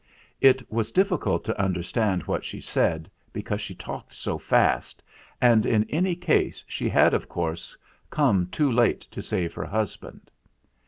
It 0.39 0.63
was 0.71 0.91
difficult 0.91 1.43
to 1.45 1.61
understand 1.61 2.23
what 2.23 2.43
she 2.43 2.59
said, 2.59 3.07
because 3.31 3.61
she 3.61 3.75
talked 3.75 4.15
so 4.15 4.39
fast; 4.39 5.03
and 5.39 5.63
in 5.63 5.83
any 5.91 6.15
case 6.15 6.63
she 6.67 6.89
had, 6.89 7.13
of 7.13 7.29
course, 7.29 7.77
come 8.09 8.47
too 8.47 8.71
late 8.71 9.01
to 9.01 9.21
save 9.21 9.53
her 9.53 9.65
hus 9.65 9.95
band. 9.97 10.31